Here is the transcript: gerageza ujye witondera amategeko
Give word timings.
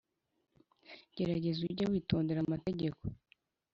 gerageza 1.15 1.59
ujye 1.67 1.85
witondera 1.91 2.39
amategeko 2.45 3.01